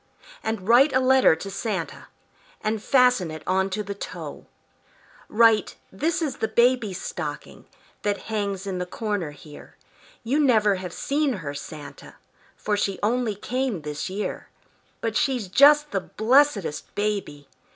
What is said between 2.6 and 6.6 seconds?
And fasten it on to the toe. Write, "This is the